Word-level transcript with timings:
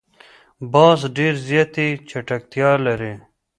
باز 0.73 0.99
ډېر 1.17 1.33
زیاتې 1.47 1.87
چټکتیا 2.09 2.71
لري 2.85 3.13